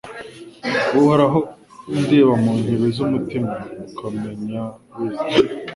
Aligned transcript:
Uhoraho 0.99 1.39
undeba 1.93 2.33
mu 2.43 2.51
nkebe 2.59 2.87
z’umutima 2.95 3.51
ukamenya 3.87 4.61
wese 4.97 5.29